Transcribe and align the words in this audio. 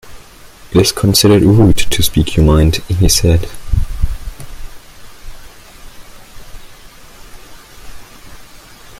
It 0.71 0.81
is 0.81 0.91
considered 0.91 1.43
rude 1.43 1.77
to 1.77 2.01
speak 2.01 2.35
your 2.35 2.43
mind, 2.43 2.77
he 2.87 3.07
said. 3.07 3.47